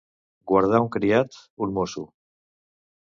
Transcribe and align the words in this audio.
Guardar 0.51 0.79
un 0.85 0.89
criat, 0.95 1.37
un 1.67 1.77
mosso. 1.79 2.07